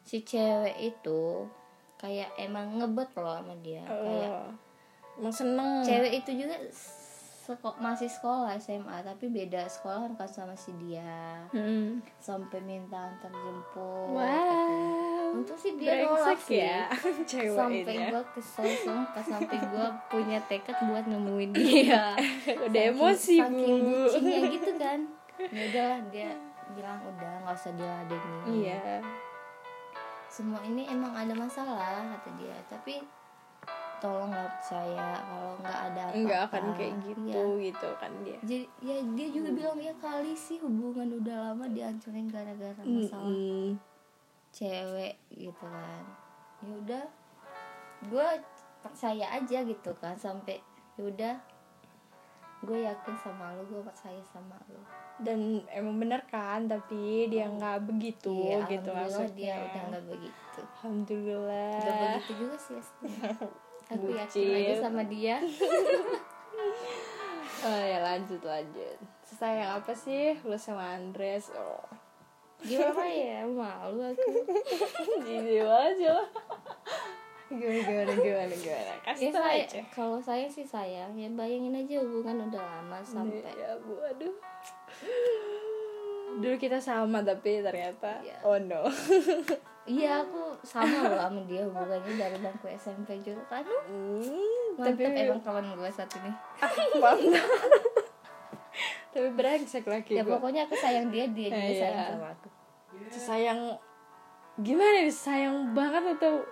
si 0.03 0.17
cewek 0.21 0.75
itu 0.77 1.47
kayak 1.95 2.29
emang 2.37 2.77
ngebet 2.77 3.09
loh 3.15 3.31
sama 3.33 3.55
dia. 3.57 3.81
Kayak 3.81 4.31
Oh. 4.31 4.47
Emang 5.17 5.31
seneng. 5.31 5.81
cewek 5.81 6.13
itu 6.15 6.31
juga 6.37 6.55
seko- 7.41 7.77
masih 7.77 8.05
sekolah 8.05 8.53
SMA 8.55 9.01
tapi 9.01 9.27
beda 9.27 9.65
sekolah 9.65 10.05
kan 10.05 10.27
sama 10.27 10.53
si 10.53 10.75
dia 10.77 11.41
Hmm. 11.49 12.03
sampai 12.17 12.59
minta 12.59 13.07
antar 13.07 13.31
jemput 13.31 14.11
Wow. 14.11 15.31
untung 15.33 15.55
sih 15.55 15.73
dia 15.73 16.03
nolak 16.03 16.35
sih 16.37 16.59
ya 16.59 16.85
cewek 17.29 17.55
sampai 17.55 17.95
ya. 17.95 18.07
gue 18.09 18.23
kesel 18.31 18.67
sumpah 18.77 19.23
sampai 19.23 19.57
gue 19.57 19.87
punya 20.11 20.37
tekad 20.43 20.75
buat 20.83 21.03
nemuin 21.03 21.51
dia 21.51 22.13
Udah 22.67 22.81
emosi 22.89 23.39
saking 23.39 23.75
bu. 23.79 23.95
bucinnya 24.05 24.39
gitu 24.51 24.71
kan 24.75 24.99
ya 25.39 25.61
udahlah 25.65 25.99
dia 26.09 26.29
bilang 26.73 26.99
udah 27.01 27.31
nggak 27.41 27.55
usah 27.55 27.71
diladenin 27.71 28.43
Iya. 28.59 28.99
semua 30.27 30.59
ini 30.61 30.83
emang 30.85 31.15
ada 31.15 31.31
masalah 31.31 31.79
kata 32.11 32.29
dia 32.35 32.53
tapi 32.67 32.99
tolonglah 33.97 34.45
percaya 34.51 35.07
kalau 35.19 35.51
nggak 35.57 35.79
ada 35.83 36.01
apa-apa 36.03 36.15
Enggak 36.15 36.41
akan 36.45 36.63
kayak 36.73 36.95
gitu 37.01 37.25
Iya. 37.27 37.63
gitu 37.65 37.87
kan 37.95 38.11
dia. 38.21 38.37
jadi 38.41 38.65
ya 38.79 38.95
dia 39.11 39.27
juga 39.31 39.49
bilang 39.51 39.79
ya 39.79 39.93
kali 39.95 40.33
sih 40.33 40.57
hubungan 40.57 41.09
udah 41.15 41.35
lama 41.47 41.65
dihancurin 41.67 42.27
gara-gara 42.27 42.77
masalah 42.79 43.25
Mm-mm. 43.25 43.73
cewek 44.49 45.15
gitu 45.31 45.65
kan 45.65 46.03
ya 46.59 46.73
udah 46.75 47.03
gue 48.03 48.27
percaya 48.79 49.25
aja 49.33 49.57
gitu 49.63 49.91
kan 49.95 50.13
sampai 50.15 50.61
ya 50.93 51.03
udah 51.03 51.35
gue 52.59 52.79
yakin 52.79 53.15
sama 53.15 53.53
lu 53.53 53.65
gue 53.67 53.81
percaya 53.83 54.21
sama 54.23 54.57
lu 54.67 54.81
Dan 55.17 55.65
emang 55.67 55.97
bener 55.97 56.21
kan, 56.23 56.65
tapi 56.65 57.25
dia 57.25 57.45
nggak 57.47 57.89
begitu 57.89 58.29
Iya, 58.29 58.69
gitu 58.69 58.93
maksudnya. 58.93 59.33
dia 59.33 59.53
udah 59.63 59.81
nggak 59.89 60.05
begitu 60.07 60.59
Alhamdulillah. 60.77 61.73
Gak 61.79 61.95
begitu 61.97 62.31
juga 62.37 62.55
sih 62.59 62.77
Aku 63.87 64.11
yakin 64.11 64.51
aja 64.51 64.73
sama 64.83 65.01
dia 65.07 65.39
Oh 67.57 67.81
ya 67.81 67.99
lanjut 68.05 68.37
lanjut. 68.45 68.97
Sayang 69.25 69.81
apa 69.81 69.89
sih 69.89 70.37
lu 70.45 70.53
sama 70.53 70.93
Andres? 70.93 71.49
Oh. 71.57 71.81
Gimana 72.61 73.05
ya 73.09 73.41
malu 73.49 74.13
aku 74.13 74.29
Jadi 75.25 75.65
aja. 75.65 76.15
Gimana 77.49 77.81
gimana 77.81 78.13
gimana 78.13 78.55
gimana. 78.55 78.93
Kasih 79.01 79.29
ya 79.29 79.31
saya 79.33 79.65
aja. 79.65 79.81
kalau 79.89 80.21
sayang 80.21 80.51
sih 80.53 80.67
sayang 80.67 81.17
ya 81.17 81.27
bayangin 81.33 81.73
aja 81.73 81.97
hubungan 82.05 82.45
udah 82.45 82.61
lama 82.61 83.01
sampai 83.01 83.41
Ya 83.41 83.73
bu, 83.81 83.97
aduh. 84.05 84.35
Dulu 86.27 86.55
kita 86.55 86.77
sama 86.77 87.23
tapi 87.23 87.59
ternyata 87.59 88.19
Iya. 88.19 88.37
oh 88.43 88.59
no. 88.59 88.83
iya 89.87 90.19
aku 90.19 90.51
sama 90.61 91.07
loh 91.07 91.15
sama 91.17 91.39
dia 91.43 91.63
hubungannya 91.63 92.13
dari 92.13 92.37
bangku 92.37 92.67
SMP 92.69 93.15
juga 93.23 93.39
kan 93.47 93.63
mantep 94.75 94.99
tapi 94.99 95.15
emang 95.23 95.39
kawan 95.39 95.63
gue 95.71 95.87
satu 95.89 96.19
nih 96.19 96.35
mantap. 96.99 97.47
tapi 99.09 99.27
brengsek 99.31 99.87
lagi 99.87 100.11
ya 100.13 100.21
gua. 100.21 100.37
pokoknya 100.37 100.67
aku 100.67 100.75
sayang 100.75 101.07
dia 101.07 101.25
dia 101.31 101.47
juga 101.49 101.63
Iya. 101.63 101.79
sayang 101.79 102.03
sama 102.11 102.27
aku 102.29 102.47
sayang 103.09 103.59
gimana 104.59 104.97
nih 104.99 105.07
sayang 105.09 105.55
banget 105.71 106.03
atau 106.19 106.43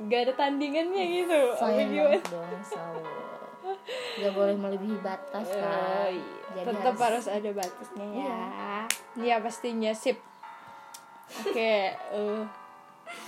gak 0.00 0.20
ada 0.24 0.32
tandingannya 0.34 1.04
gitu 1.14 1.40
sayang 1.54 1.88
gimana 1.92 2.16
banget 2.16 2.24
dong 2.26 2.48
insya 2.50 2.80
Allah 3.84 4.20
gak 4.24 4.32
boleh 4.32 4.56
melebihi 4.56 4.98
batas 5.04 5.48
Oh, 5.52 5.60
kan 5.60 6.08
iya. 6.08 6.62
jadi 6.62 6.66
tetap 6.72 6.94
harus... 6.96 7.24
harus, 7.24 7.26
ada 7.28 7.50
batasnya 7.52 8.06
ya. 8.06 8.16
Iya. 8.16 8.38
iya 9.20 9.36
pastinya. 9.42 9.92
Sip. 9.92 10.18
Oke 11.44 11.92
eh, 12.16 12.42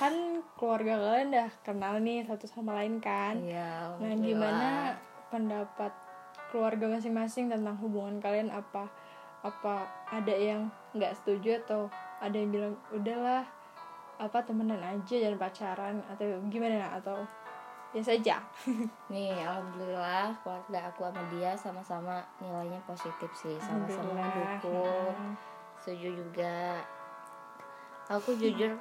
kan 0.00 0.14
keluarga 0.56 0.96
kalian 0.96 1.28
udah 1.32 1.50
kenal 1.64 1.94
nih 2.00 2.24
satu 2.24 2.48
sama 2.48 2.76
lain 2.80 3.00
kan? 3.00 3.36
Iya 3.36 3.96
nah 4.00 4.12
gimana 4.16 4.68
pendapat 5.28 5.92
keluarga 6.48 6.88
masing-masing 6.88 7.52
tentang 7.52 7.76
hubungan 7.80 8.16
kalian? 8.22 8.48
Apa 8.48 8.88
apa 9.44 9.86
ada 10.08 10.34
yang 10.34 10.72
nggak 10.96 11.12
setuju 11.22 11.60
atau 11.68 11.92
ada 12.18 12.34
yang 12.34 12.50
bilang 12.50 12.74
udahlah 12.90 13.44
apa 14.16 14.40
temenan 14.48 14.80
aja 14.80 15.14
jangan 15.20 15.36
pacaran 15.36 15.96
atau 16.08 16.24
gimana? 16.48 16.96
Atau 16.96 17.28
biasa 17.94 18.10
aja 18.18 18.36
Nih, 19.12 19.32
alhamdulillah 19.38 20.34
keluarga 20.42 20.78
aku 20.90 21.06
sama 21.06 21.22
dia 21.32 21.50
sama-sama 21.56 22.16
nilainya 22.42 22.80
positif 22.84 23.30
sih, 23.32 23.56
sama-sama 23.62 24.14
Alhamdulillah. 24.14 24.58
dukung. 24.60 25.14
Hmm. 25.14 25.34
Setuju 25.80 26.08
juga. 26.18 26.82
Aku 28.10 28.34
jujur 28.38 28.74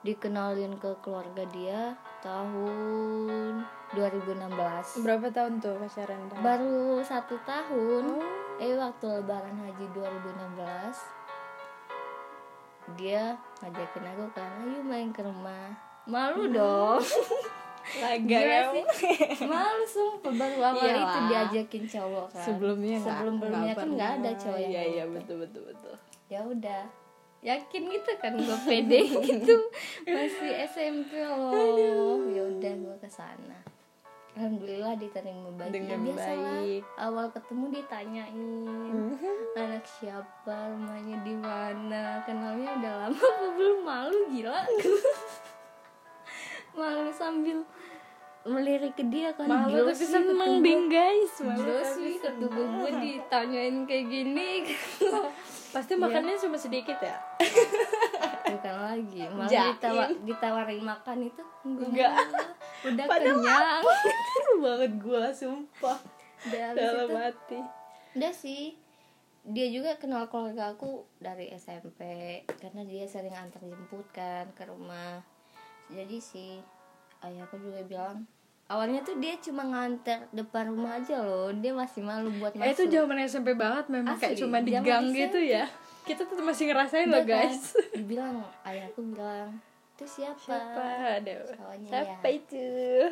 dikenalin 0.00 0.80
ke 0.80 0.90
keluarga 1.04 1.44
dia 1.52 1.92
tahun 2.24 3.60
2016. 3.92 5.04
berapa 5.04 5.26
tahun 5.28 5.60
tuh 5.60 5.76
pacaran? 5.76 6.20
Baru 6.40 7.04
satu 7.04 7.36
tahun. 7.44 8.04
Oh. 8.08 8.24
Eh 8.60 8.76
waktu 8.76 9.06
lebaran 9.20 9.56
haji 9.60 9.86
2016 9.92 11.28
dia 12.98 13.38
ngajakin 13.62 14.04
aku 14.16 14.26
kan, 14.34 14.50
ayo 14.66 14.82
main 14.82 15.14
ke 15.14 15.22
rumah. 15.22 15.70
Malu 16.10 16.50
dong. 16.50 16.98
Gila 17.90 18.40
ya 18.40 18.60
sih. 18.70 18.84
Malu 19.42 19.84
sumpah 19.84 20.32
baru 20.32 20.56
awal 20.62 20.80
Iyalah. 20.80 21.02
itu 21.02 21.18
diajakin 21.26 21.84
cowok 21.84 22.26
kan. 22.30 22.44
sebelumnya 22.44 22.96
sebelum 22.96 23.34
sebelumnya 23.36 23.72
kan 23.74 23.88
nggak 23.90 24.10
ada 24.16 24.30
cowok 24.36 24.58
yang 24.58 24.70
iya 24.70 24.82
iya 24.86 25.04
gitu. 25.04 25.14
betul 25.16 25.36
betul 25.40 25.62
betul 25.66 25.94
Ya 26.26 26.40
udah. 26.40 26.82
Yakin 27.40 27.82
gitu 27.88 28.10
kan 28.16 28.32
gue 28.36 28.58
pede 28.62 29.00
gitu. 29.26 29.56
Masih 30.04 30.50
SMP 30.64 31.18
loh. 31.18 32.20
Ya 32.28 32.42
udah 32.46 32.72
gue 32.76 32.96
ke 32.98 33.08
sana. 33.08 33.58
Alhamdulillah 34.30 34.94
diterima 34.94 35.50
baik. 35.58 35.74
Dengan 35.74 35.98
ya, 36.00 36.06
biasalah. 36.06 36.38
baik. 36.62 36.82
Awal 36.96 37.26
ketemu 37.34 37.64
ditanyain 37.74 38.46
anak 39.58 39.84
siapa, 39.90 40.54
rumahnya 40.70 41.16
di 41.26 41.34
mana, 41.34 42.22
kenalnya 42.22 42.70
udah 42.78 42.92
lama 43.04 43.18
apa 43.18 43.46
belum 43.58 43.78
malu 43.82 44.20
gila. 44.30 44.62
malu 46.80 47.12
sambil 47.12 47.60
melirik 48.40 48.96
ke 48.96 49.04
dia 49.12 49.36
kan. 49.36 49.44
Malu 49.44 49.92
tapi 49.92 50.00
seneng 50.00 50.64
ding 50.64 50.88
guys. 50.88 51.44
Malu 51.44 51.84
sih 51.84 52.16
ketemu 52.16 52.60
gue 52.80 52.90
ditanyain 52.96 53.76
kayak 53.84 54.06
gini. 54.08 54.50
Pasti 55.76 55.94
makannya 55.94 56.34
cuma 56.40 56.56
sedikit 56.56 56.98
ya? 56.98 57.14
Bukan 58.50 58.76
lagi. 58.80 59.22
Malah 59.30 59.46
Jaim. 59.46 59.70
ditawa, 59.76 60.04
ditawarin 60.26 60.82
makan 60.82 61.18
itu 61.30 61.42
Enggak. 61.62 62.10
udah 62.82 63.04
Padahal 63.06 63.38
kenyang. 63.38 63.82
banget 64.58 64.92
gua 64.98 65.24
sumpah. 65.30 65.98
Udah 66.48 66.66
dalam 66.74 67.06
itu. 67.06 67.16
hati. 67.20 67.58
Udah 68.18 68.32
sih. 68.34 68.74
Dia 69.40 69.72
juga 69.72 69.96
kenal 69.96 70.28
keluarga 70.28 70.74
aku 70.74 71.06
dari 71.16 71.48
SMP 71.54 72.02
karena 72.60 72.82
dia 72.84 73.08
sering 73.08 73.32
antar 73.32 73.62
jemput 73.64 74.04
kan 74.12 74.50
ke 74.52 74.68
rumah 74.68 75.24
jadi 75.92 76.16
sih 76.22 76.62
ayahku 77.20 77.60
juga 77.60 77.82
bilang 77.84 78.24
awalnya 78.70 79.02
tuh 79.02 79.18
dia 79.18 79.34
cuma 79.42 79.66
nganter 79.66 80.30
depan 80.30 80.70
rumah 80.70 81.02
aja 81.02 81.18
loh. 81.18 81.50
Dia 81.50 81.74
masih 81.74 82.06
malu 82.06 82.30
buat 82.38 82.54
eh 82.54 82.62
masuk. 82.62 82.70
itu 82.70 82.82
zaman 82.94 83.18
SMP 83.26 83.58
banget 83.58 83.90
memang 83.90 84.14
kayak 84.14 84.38
Asli, 84.38 84.42
cuma 84.46 84.62
di 84.62 84.72
gang 84.78 85.10
gitu 85.10 85.42
ya. 85.42 85.66
Kita 86.06 86.22
tuh 86.22 86.38
masih 86.38 86.70
ngerasain 86.70 87.10
loh 87.10 87.26
kan, 87.26 87.50
guys. 87.50 87.74
Dibilang 87.98 88.46
ayahku 88.62 89.02
bilang 89.10 89.58
itu 90.00 90.24
siapa, 90.24 90.40
siapa? 90.40 91.20
Siapa 91.84 92.24
ya. 92.24 92.40
itu? 92.40 92.68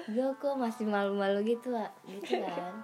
Gue 0.08 0.28
kok 0.40 0.56
masih 0.56 0.88
malu-malu 0.88 1.44
gitu 1.44 1.68
lah, 1.68 1.92
gitu 2.08 2.40
kan. 2.40 2.80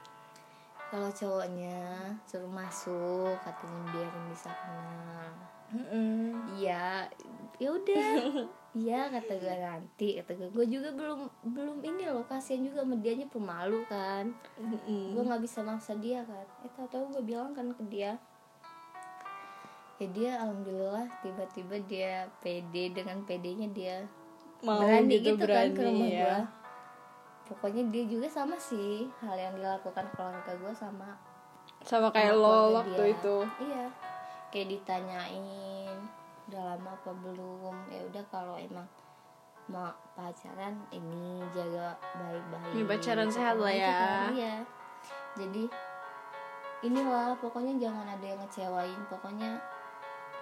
Kalau 0.88 1.12
cowoknya 1.12 2.08
suruh 2.24 2.48
masuk, 2.48 3.36
katanya 3.44 3.80
biar 3.92 4.08
bisa 4.32 4.48
kenal. 4.48 5.28
Iya, 6.56 7.04
ya 7.60 7.68
udah. 7.76 8.08
iya 8.76 9.08
kata 9.08 9.32
gue 9.40 9.56
nanti 9.56 10.08
kata 10.20 10.32
gue. 10.36 10.48
Gue 10.52 10.66
juga 10.68 10.92
belum 10.92 11.20
belum 11.56 11.76
ini 11.80 12.12
loh 12.12 12.28
kasihan 12.28 12.60
juga 12.60 12.84
sama 12.84 13.00
dianya 13.00 13.26
pemalu 13.32 13.80
kan. 13.88 14.36
Gue 14.84 15.22
nggak 15.24 15.40
bisa 15.40 15.64
maksa 15.64 15.96
dia 15.96 16.20
kan. 16.28 16.44
Eh 16.60 16.70
tau 16.76 16.84
tau 16.92 17.08
gue 17.08 17.24
bilang 17.24 17.56
kan 17.56 17.72
ke 17.72 17.82
dia. 17.88 18.20
Ya 19.96 20.06
dia 20.12 20.30
alhamdulillah 20.44 21.08
tiba-tiba 21.24 21.76
dia 21.88 22.28
pede 22.44 22.92
dengan 22.92 23.24
pedenya 23.24 23.68
dia 23.72 23.96
mau 24.60 24.84
berani 24.84 25.20
gitu, 25.20 25.40
gitu, 25.40 25.44
kan 25.48 25.72
ke 25.72 25.80
berani 25.80 25.88
rumah 25.88 26.08
ya. 26.08 26.20
gue 26.20 26.38
pokoknya 27.46 27.82
dia 27.94 28.04
juga 28.10 28.26
sama 28.28 28.58
sih 28.58 29.06
hal 29.22 29.36
yang 29.38 29.54
dilakukan 29.56 30.04
keluarga 30.12 30.52
gue 30.52 30.72
sama. 30.76 31.16
Sama 31.80 32.12
kayak 32.12 32.36
lo 32.36 32.76
waktu 32.76 33.02
dia. 33.08 33.14
itu. 33.16 33.36
Iya 33.64 33.86
kayak 34.56 34.68
ditanyain 34.72 35.96
udah 36.46 36.62
lama 36.74 36.90
apa 36.94 37.10
belum? 37.22 37.74
Ya 37.90 38.00
udah 38.06 38.24
kalau 38.30 38.54
emang 38.54 38.86
mau 39.66 39.90
pacaran 40.14 40.78
ini 40.94 41.42
jaga 41.50 41.98
baik-baik. 42.14 42.72
Ini 42.74 42.82
pacaran 42.86 43.28
sehat 43.30 43.58
lah 43.58 43.74
ya. 43.74 43.98
iya. 44.30 44.54
Jadi 45.34 45.66
inilah 46.86 47.34
pokoknya 47.42 47.74
jangan 47.82 48.06
ada 48.06 48.24
yang 48.24 48.38
ngecewain. 48.38 49.00
Pokoknya 49.10 49.58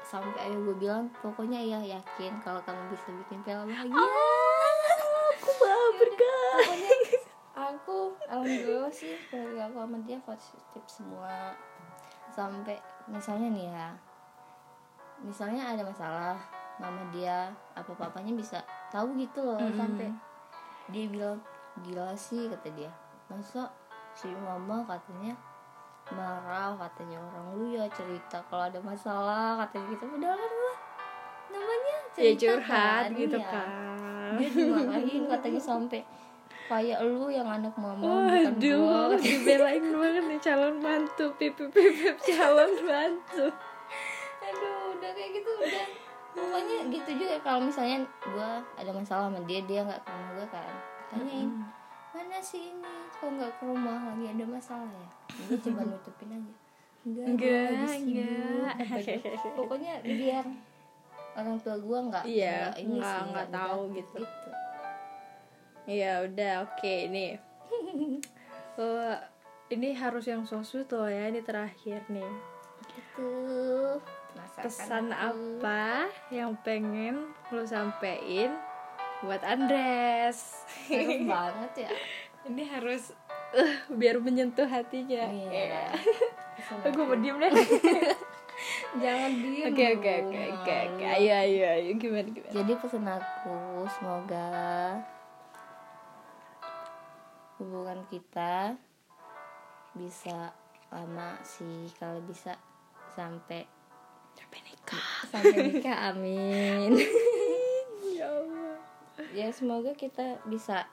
sampai 0.04 0.36
ayah 0.44 0.60
gue 0.60 0.76
bilang 0.76 1.08
pokoknya 1.24 1.64
ayah 1.64 1.80
yakin 1.96 2.36
kalau 2.44 2.60
kamu 2.68 2.92
bisa 2.92 3.08
bikin 3.24 3.40
Vela 3.40 3.64
bahagia. 3.64 3.96
Aku 5.34 5.50
mau 5.60 5.86
berkah 5.96 6.52
pokoknya 6.60 6.94
aku 7.54 7.96
alhamdulillah 8.28 8.92
sih 8.92 9.16
keluarga 9.32 9.72
aku 9.72 9.76
sama 9.80 9.98
dia 10.04 10.18
positif 10.20 10.84
semua. 10.84 11.56
Sampai 12.28 12.76
misalnya 13.08 13.48
nih 13.48 13.72
ya 13.72 13.88
misalnya 15.24 15.72
ada 15.72 15.82
masalah 15.82 16.36
mama 16.76 17.00
dia 17.14 17.48
apa 17.72 17.90
papanya 17.96 18.34
bisa 18.36 18.58
tahu 18.92 19.16
gitu 19.16 19.40
loh 19.40 19.56
Mm-mm. 19.56 19.78
sampai 19.78 20.08
dia 20.92 21.04
bilang 21.08 21.40
gila 21.80 22.12
sih 22.14 22.46
kata 22.52 22.68
dia. 22.76 22.92
Masa 23.32 23.72
si 24.12 24.28
mama 24.30 24.84
katanya 24.84 25.32
marah 26.12 26.76
katanya 26.76 27.16
orang 27.16 27.46
lu 27.56 27.72
ya 27.72 27.88
cerita 27.88 28.36
kalau 28.52 28.68
ada 28.68 28.78
masalah 28.84 29.64
katanya 29.64 29.86
gitu. 29.96 30.04
Padahal 30.04 30.36
kan 30.36 30.52
namanya 31.54 31.96
ya 32.20 32.32
cerita 32.36 32.40
curhat 32.44 33.04
kan, 33.08 33.16
gitu 33.16 33.38
iya. 33.40 33.48
kan. 33.48 33.68
Dia 34.36 34.48
dimarahin 34.52 35.22
katanya 35.30 35.60
sampai 35.62 36.00
kayak 36.64 37.00
lu 37.04 37.28
yang 37.32 37.48
anak 37.48 37.72
mama 37.76 38.00
bukan 38.00 38.56
Waduh, 38.56 39.12
gua. 39.12 39.20
dibelain 39.20 39.84
banget 39.84 40.24
nih 40.28 40.40
calon 40.40 40.76
mantu, 40.80 41.26
pipip 41.36 41.68
pipip 41.72 42.16
calon 42.24 42.72
mantu. 42.84 43.46
Udah 45.64 45.86
pokoknya 46.32 46.76
gitu 46.90 47.10
juga. 47.16 47.36
Kalau 47.40 47.60
misalnya 47.62 47.98
gua 48.24 48.50
ada 48.74 48.90
masalah 48.90 49.28
sama 49.28 49.40
dia 49.44 49.60
dia 49.62 49.80
nggak 49.80 50.00
ke 50.00 50.10
rumah 50.10 50.30
gue 50.32 50.46
kan. 50.48 50.72
Tanyain 51.08 51.50
mana 52.10 52.38
sih 52.38 52.70
ini? 52.70 52.92
Kok 53.12 53.28
nggak 53.28 53.52
ke 53.54 53.64
rumah? 53.64 53.98
Lagi 54.06 54.24
ada 54.28 54.44
masalah 54.44 54.86
ya? 54.88 55.08
Dia 55.44 55.56
coba 55.60 55.80
nutupin 55.90 56.30
aja. 56.30 56.52
Enggak 57.04 57.24
Enggak, 57.26 57.66
gua 57.68 57.84
lagi 57.84 58.00
sibuk," 58.00 58.14
enggak. 58.14 58.76
pokoknya 59.58 59.92
biar 60.00 60.44
orang 61.34 61.56
tua 61.58 61.76
gua 61.76 61.98
nggak 62.04 62.24
Iya, 62.24 62.58
nggak 62.78 63.18
nggak- 63.28 63.50
tahu 63.50 63.80
negatif 63.90 64.22
gitu. 64.22 64.50
Iya 65.84 66.12
udah 66.24 66.52
oke 66.64 66.94
nih. 67.08 67.32
Eh, 68.74 69.16
ini 69.70 69.94
harus 69.94 70.26
yang 70.26 70.42
so 70.42 70.58
sweet 70.60 70.90
loh 70.90 71.06
ya 71.06 71.30
ini 71.30 71.38
terakhir 71.40 72.02
nih. 72.08 72.26
gitu 72.90 73.30
Pesan 74.54 75.10
apa 75.10 76.06
yang 76.30 76.54
pengen 76.62 77.34
lo 77.50 77.66
sampein 77.66 78.54
buat 79.24 79.42
Andres? 79.42 80.62
Serem 80.86 81.26
banget 81.32 81.90
ya 81.90 81.92
ini 82.44 82.62
harus 82.68 83.12
eh, 83.56 83.74
biar 83.88 84.20
menyentuh 84.20 84.68
hatinya. 84.68 85.24
Iya. 85.32 85.92
Pesan 86.60 86.76
Eh, 86.84 86.90
gue 86.92 87.04
mau 87.04 87.16
diem 87.16 87.36
deh. 87.40 87.50
jangan 89.02 89.30
diem 89.34 89.66
Oke 89.72 89.84
oke 89.98 90.12
oke 90.28 90.40
oke 90.60 90.74
oke. 90.92 91.04
Ayo 91.08 91.32
ayo 91.34 91.64
ayo 91.80 91.90
gimana 91.96 92.28
gimana. 92.30 92.52
Jadi 92.52 92.72
pesan 92.78 93.06
aku 93.08 93.58
semoga 93.98 94.48
hubungan 97.58 98.04
kita 98.12 98.76
bisa 99.96 100.52
lama 100.92 101.38
sih 101.42 101.88
kalau 101.96 102.20
bisa 102.26 102.58
Sampai 103.14 103.62
nikah. 104.84 105.08
sampai 105.32 105.58
nikah 105.72 105.98
amin. 106.12 106.92
Ya 108.14 108.30
Allah. 108.30 108.78
ya 109.34 109.48
semoga 109.50 109.90
kita 109.96 110.38
bisa 110.46 110.86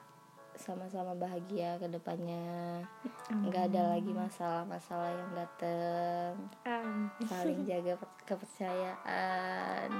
sama-sama 0.58 1.14
bahagia 1.14 1.78
ke 1.78 1.86
depannya. 1.86 2.82
nggak 3.30 3.70
ada 3.70 3.94
lagi 3.94 4.10
masalah-masalah 4.10 5.12
yang 5.12 5.30
datang. 5.38 6.32
Amin. 6.66 7.28
saling 7.30 7.62
jaga 7.62 7.94
per- 8.00 8.26
kepercayaan 8.26 9.90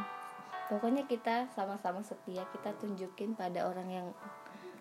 pokoknya 0.72 1.04
kita 1.04 1.52
sama-sama 1.52 2.00
setia 2.00 2.48
kita 2.48 2.72
tunjukin 2.80 3.36
pada 3.36 3.68
orang 3.68 3.88
yang 3.92 4.08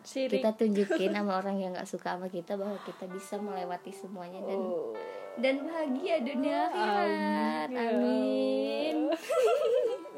Sirik. 0.03 0.39
kita 0.39 0.51
tunjukin 0.53 1.11
sama 1.15 1.37
orang 1.37 1.55
yang 1.55 1.71
nggak 1.71 1.85
suka 1.85 2.15
sama 2.15 2.27
kita 2.27 2.53
bahwa 2.53 2.77
kita 2.81 3.05
bisa 3.05 3.37
melewati 3.37 3.89
semuanya 3.89 4.41
dan 4.41 4.57
Oh. 4.57 4.93
dan 5.35 5.55
bahagia 5.61 6.15
dunia 6.19 6.67
akhirat 6.67 7.67
Amin. 7.67 7.71
Ya 7.71 7.89
amin 7.89 8.97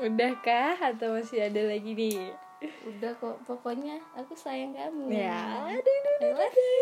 Udah 0.05 0.31
kah 0.37 0.75
atau 0.75 1.15
masih 1.15 1.43
ada 1.43 1.61
lagi 1.65 1.91
nih? 1.91 2.33
udah 2.63 3.11
kok 3.13 3.35
pokoknya 3.43 3.99
aku 4.13 4.31
sayang 4.33 4.71
kamu 4.71 5.11
Ya, 5.11 5.67
aduh, 5.67 5.99
I 6.17 6.31
love 6.31 6.55
you 6.55 6.79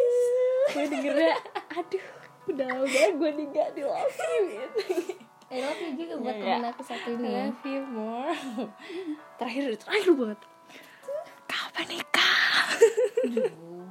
gue 0.71 0.85
dengernya, 0.87 1.33
aduh, 1.73 2.05
udah 2.47 2.69
udah 2.79 3.05
gue 3.11 3.29
nih 3.33 3.45
gak 3.49 3.69
di 3.73 3.81
love 3.81 4.13
you 4.13 4.41
gitu. 4.51 4.79
I 5.49 5.57
love 5.59 5.75
you 5.75 5.91
juga 5.97 6.13
buat 6.21 6.37
Ya. 6.37 6.41
temen 6.53 6.65
aku 6.69 6.81
satu 6.85 7.09
ini 7.11 7.25
I 7.25 7.33
ya 7.33 7.43
love 7.49 7.65
you 7.65 7.81
more. 7.83 8.29
Terakhir, 9.35 9.73
terakhir 9.75 10.11
banget. 10.13 10.39
Kapan 11.43 11.85
nikah? 11.89 12.00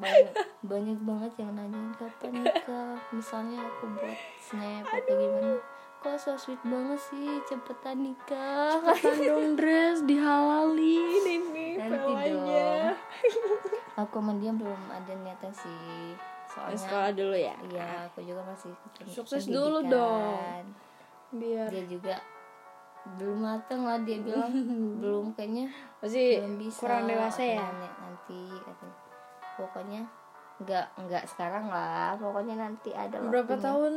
Banyak, 0.00 0.32
banyak 0.62 0.98
banget 0.98 1.32
yang 1.36 1.52
nanyain 1.52 1.92
kapan 1.92 2.40
nikah 2.40 2.96
misalnya 3.10 3.60
aku 3.60 3.84
buat 3.92 4.16
snap 4.40 4.84
atau 4.86 5.12
gimana 5.12 5.60
kok 6.00 6.16
so 6.16 6.32
sweet 6.34 6.56
banget 6.62 6.96
sih 6.98 7.28
cepetan 7.44 8.00
nikah 8.00 8.80
Cepetan 8.80 9.16
dong 9.20 9.48
dress 9.54 10.00
dihalalin 10.00 11.04
ini 11.20 11.76
Nanti 11.76 12.12
pelanya. 12.16 12.96
aku 13.94 14.16
sama 14.16 14.32
dia 14.36 14.48
belum 14.50 14.80
ada 14.88 15.12
niatan 15.14 15.52
sih 15.52 16.16
soalnya 16.46 16.80
Sekolah 16.80 17.10
dulu 17.12 17.36
ya. 17.36 17.54
iya 17.68 17.88
aku 18.06 18.24
juga 18.24 18.40
masih 18.42 18.72
Sukses 19.06 19.44
pendidikan. 19.44 19.54
dulu 19.54 19.78
dong. 19.86 20.64
Biar 21.30 21.68
dia 21.68 21.84
juga 21.84 22.16
belum 23.16 23.38
mateng 23.38 23.84
lah 23.84 24.00
dia 24.00 24.18
bilang 24.18 24.48
belum 25.00 25.32
kayaknya 25.32 25.68
masih 26.00 26.40
belum 26.40 26.56
bisa 26.58 26.80
kurang 26.80 27.04
dewasa 27.04 27.42
ya. 27.44 27.60
Nanya. 27.60 27.90
Pokoknya 29.60 30.02
nggak 30.58 30.86
nggak 30.98 31.24
sekarang 31.26 31.66
lah 31.66 32.12
pokoknya 32.16 32.52
nanti 32.58 32.92
ada 32.92 33.16
Berapa 33.16 33.48
waktunya. 33.48 33.64
tahun 33.64 33.94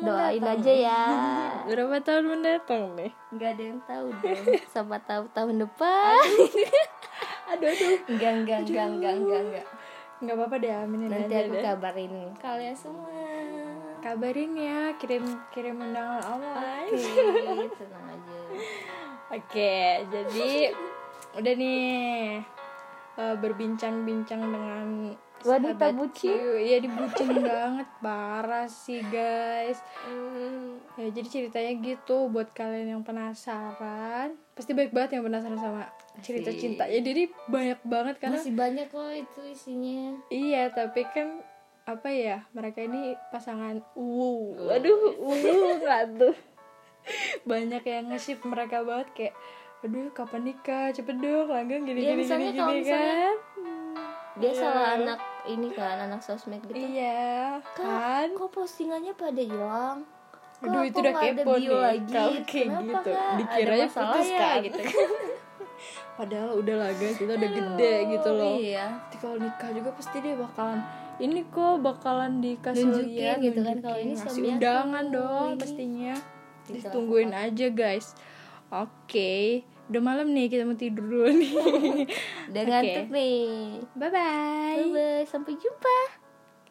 doain 0.00 0.38
mendatang? 0.38 0.54
aja 0.56 0.72
ya 0.76 1.02
Berapa 1.68 1.96
tahun 2.00 2.24
mendatang 2.28 2.82
nih? 2.94 3.12
nggak 3.32 3.50
ada 3.50 3.62
yang 3.64 3.80
tahu 3.82 4.06
dong 4.12 4.44
siapa 4.64 4.96
tahu 5.02 5.24
tahun 5.32 5.54
depan 5.60 6.14
Aduh 7.48 7.66
aduh. 7.72 7.96
enggak 8.06 8.32
enggak 8.36 8.58
enggak 8.62 8.86
enggak 8.88 9.14
enggak 9.16 9.42
enggak 9.44 9.66
Nggak 10.16 10.32
apa-apa 10.34 10.56
deh, 10.56 10.72
aminin 10.72 11.08
nanti 11.10 11.28
aja 11.28 11.38
aku 11.42 11.52
deh. 11.52 11.62
kabarin 11.62 12.14
kalian 12.36 12.72
semua 12.72 13.12
Kabarin 13.98 14.52
ya, 14.54 14.94
kirim 14.96 15.24
kirim 15.50 15.76
undangan 15.76 16.22
online. 16.24 16.94
Oke, 16.94 17.66
tenang 17.76 18.06
aja 18.06 18.38
Oke, 19.28 19.74
jadi 20.06 20.48
udah 21.34 21.52
nih 21.52 22.38
eh, 23.16 23.36
berbincang-bincang 23.36 24.40
dengan 24.40 24.86
Wanita 25.44 25.92
bucin. 25.92 26.32
Q. 26.32 26.58
Iya 26.64 26.76
dibucin 26.80 27.28
banget 27.44 27.88
parah 28.00 28.66
sih 28.66 29.04
guys. 29.12 29.78
Ya 30.96 31.08
jadi 31.12 31.28
ceritanya 31.28 31.72
gitu 31.84 32.32
buat 32.32 32.50
kalian 32.56 32.96
yang 32.98 33.02
penasaran, 33.04 34.34
pasti 34.56 34.72
baik 34.72 34.96
banget 34.96 35.20
yang 35.20 35.24
penasaran 35.28 35.60
sama 35.60 35.92
cerita 36.24 36.50
Asik. 36.50 36.60
cinta. 36.60 36.88
Ya 36.88 37.04
jadi 37.04 37.28
banyak 37.52 37.80
banget 37.84 38.14
karena 38.16 38.40
masih 38.40 38.56
banyak 38.56 38.88
loh 38.88 39.12
itu 39.12 39.40
isinya 39.44 40.16
Iya, 40.32 40.72
tapi 40.72 41.04
kan 41.12 41.44
apa 41.84 42.08
ya? 42.08 42.42
Mereka 42.56 42.88
ini 42.88 43.14
pasangan 43.28 43.84
uh, 43.94 44.72
aduh, 44.72 45.20
uh, 45.20 45.76
nggak 45.84 46.02
tuh. 46.16 46.36
Banyak 47.46 47.86
yang 47.86 48.10
nge-ship 48.10 48.42
mereka 48.42 48.82
banget 48.82 49.08
kayak 49.14 49.34
aduh 49.86 50.10
kapan 50.10 50.42
nikah? 50.50 50.90
Cepet 50.90 51.16
dong 51.22 51.46
langgeng 51.46 51.86
gini 51.86 52.02
ya, 52.02 52.12
gini 52.12 52.26
misalnya 52.26 52.50
gini, 52.50 52.66
gini 52.66 52.82
kan? 52.90 53.34
Hmm. 53.54 53.94
Dia 54.36 54.52
salah 54.52 54.82
iya. 54.82 54.96
anak 54.98 55.20
ini 55.46 55.68
kan 55.70 55.96
anak 56.10 56.20
sosmed 56.20 56.60
gitu. 56.66 56.74
Iya 56.74 57.62
kan? 57.78 58.34
kok 58.34 58.50
postingannya 58.50 59.14
pada 59.14 59.38
hilang? 59.38 60.02
Kok 60.58 60.66
Aduh 60.66 60.82
itu 60.82 60.98
udah 60.98 61.14
kepo 61.14 61.52
nih 61.54 61.70
lagi, 61.70 62.10
kalau 62.10 62.32
kayak 62.42 62.68
gitu. 62.82 63.10
Kan? 63.14 63.34
dikiranya 63.38 63.88
putus 63.88 64.26
ya? 64.26 64.50
gitu. 64.66 64.80
Padahal 66.18 66.50
udah 66.58 66.74
laga 66.80 67.06
kita 67.14 67.32
udah 67.38 67.50
gede 67.54 67.94
gitu 68.10 68.28
loh. 68.34 68.56
iya. 68.58 68.86
Tapi 69.06 69.16
kalau 69.22 69.36
nikah 69.38 69.70
juga 69.70 69.90
pasti 69.94 70.16
dia 70.18 70.34
bakalan 70.34 70.80
ini 71.16 71.48
kok 71.48 71.80
bakalan 71.80 72.44
dikasih 72.44 72.92
nunjukin 72.92 73.16
liat, 73.16 73.36
gitu 73.40 73.60
kan 73.64 73.76
kalau 73.80 73.98
ini 74.04 74.14
kasih 74.20 74.42
undangan 74.52 75.04
dong 75.08 75.48
pastinya. 75.56 76.14
Gitu, 76.68 76.82
ditungguin 76.82 77.32
aja 77.32 77.66
guys. 77.72 78.12
Oke. 78.68 78.84
okay 79.06 79.75
udah 79.86 80.02
malam 80.02 80.34
nih 80.34 80.50
kita 80.50 80.66
mau 80.66 80.74
tidur 80.74 81.06
dulu 81.06 81.30
nih 81.30 81.52
dengan 82.54 82.82
okay. 82.82 83.06
ngantuk 83.06 83.08
nih 83.14 83.38
bye, 83.94 84.10
-bye. 84.10 85.22
sampai 85.30 85.54
jumpa 85.54 85.96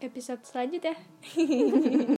episode 0.04 0.44
selanjutnya 0.44 0.96